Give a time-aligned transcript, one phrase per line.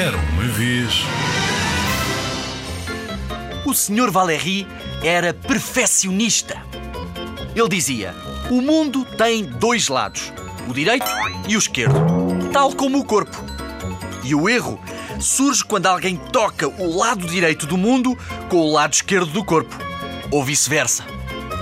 [0.00, 1.02] Era uma vez.
[3.66, 4.10] O Sr.
[4.10, 4.66] Valéry
[5.04, 6.56] era perfeccionista.
[7.54, 8.14] Ele dizia:
[8.48, 10.32] o mundo tem dois lados,
[10.66, 11.04] o direito
[11.46, 12.00] e o esquerdo,
[12.50, 13.36] tal como o corpo.
[14.24, 14.80] E o erro
[15.20, 18.16] surge quando alguém toca o lado direito do mundo
[18.48, 19.76] com o lado esquerdo do corpo,
[20.30, 21.04] ou vice-versa.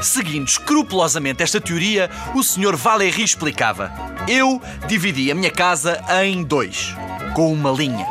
[0.01, 2.77] Seguindo escrupulosamente esta teoria, o Sr.
[2.77, 3.91] Valéry explicava:
[4.29, 6.95] Eu dividi a minha casa em dois,
[7.39, 8.05] com uma linha.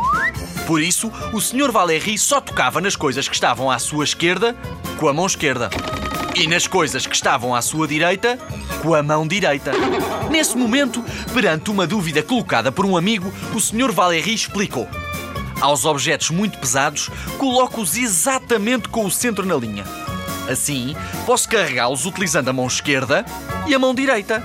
[0.65, 1.69] Por isso, o Sr.
[1.69, 4.55] Valéry só tocava nas coisas que estavam à sua esquerda
[4.97, 5.69] com a mão esquerda
[6.33, 8.39] e nas coisas que estavam à sua direita
[8.81, 9.73] com a mão direita.
[10.31, 13.91] Nesse momento, perante uma dúvida colocada por um amigo, o Sr.
[13.91, 14.87] Valéry explicou:
[15.59, 19.83] Aos objetos muito pesados, coloco-os exatamente com o centro na linha.
[20.49, 23.25] Assim, posso carregá-los utilizando a mão esquerda
[23.67, 24.41] e a mão direita.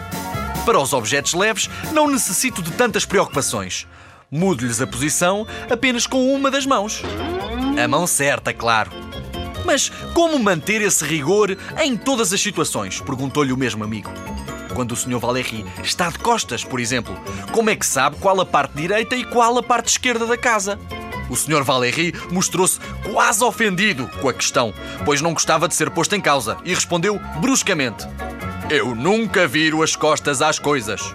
[0.64, 3.86] Para os objetos leves, não necessito de tantas preocupações.
[4.34, 7.02] Mudo-lhes a posição apenas com uma das mãos.
[7.78, 8.90] A mão certa, claro.
[9.66, 12.98] Mas como manter esse rigor em todas as situações?
[12.98, 14.10] Perguntou-lhe o mesmo amigo.
[14.74, 15.18] Quando o Sr.
[15.18, 17.14] Valéry está de costas, por exemplo,
[17.52, 20.78] como é que sabe qual a parte direita e qual a parte esquerda da casa?
[21.28, 21.62] O Sr.
[21.62, 22.80] Valéry mostrou-se
[23.12, 24.72] quase ofendido com a questão,
[25.04, 28.06] pois não gostava de ser posto em causa e respondeu bruscamente:
[28.70, 31.14] Eu nunca viro as costas às coisas.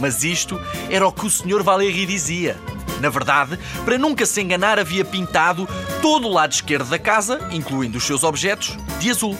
[0.00, 1.62] Mas isto era o que o Sr.
[1.62, 2.56] Valéry dizia.
[3.00, 5.68] Na verdade, para nunca se enganar, havia pintado
[6.00, 9.36] todo o lado esquerdo da casa, incluindo os seus objetos, de azul,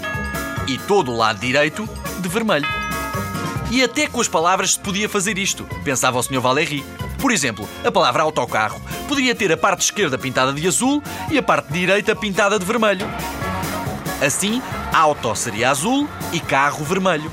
[0.66, 1.88] e todo o lado direito
[2.20, 2.66] de vermelho.
[3.70, 6.40] E até com as palavras se podia fazer isto, pensava o Sr.
[6.40, 6.84] Valéry.
[7.18, 11.42] Por exemplo, a palavra autocarro poderia ter a parte esquerda pintada de azul e a
[11.42, 13.06] parte direita pintada de vermelho.
[14.24, 14.62] Assim,
[14.92, 17.30] auto seria azul e carro vermelho.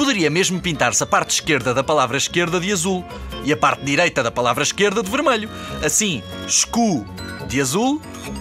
[0.00, 3.04] Poderia mesmo pintar-se a parte esquerda da palavra esquerda de azul
[3.44, 5.50] e a parte direita da palavra esquerda de vermelho.
[5.84, 7.04] Assim, escu
[7.46, 8.00] de azul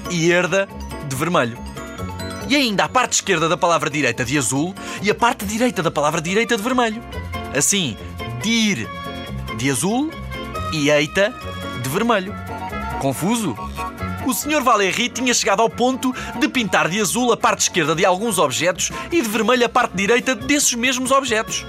[0.10, 0.70] e herda
[1.10, 1.58] de vermelho.
[2.48, 5.92] E ainda a parte esquerda da palavra direita de azul e a parte direita da
[5.92, 7.04] palavra direita de vermelho.
[7.54, 7.98] Assim,
[8.42, 8.88] dir
[9.58, 10.10] de azul
[10.72, 11.36] e eita
[11.84, 12.34] de vermelho.
[13.02, 13.54] Confuso?
[14.26, 14.62] O Sr.
[14.62, 18.92] Valéry tinha chegado ao ponto de pintar de azul a parte esquerda de alguns objetos
[19.12, 21.66] e de vermelho a parte direita desses mesmos objetos.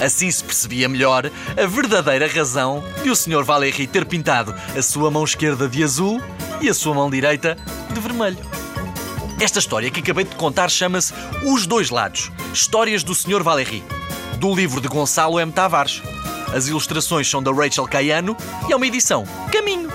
[0.00, 3.44] Assim se percebia melhor a verdadeira razão de o Sr.
[3.44, 6.20] Valéry ter pintado a sua mão esquerda de azul
[6.60, 7.56] e a sua mão direita
[7.92, 8.38] de vermelho.
[9.40, 11.12] Esta história que acabei de contar chama-se
[11.44, 13.42] Os Dois Lados Histórias do Sr.
[13.42, 13.82] Valéry,
[14.38, 15.50] do livro de Gonçalo M.
[15.52, 16.02] Tavares.
[16.54, 18.36] As ilustrações são da Rachel Caiano
[18.68, 19.90] e é uma edição Caminho.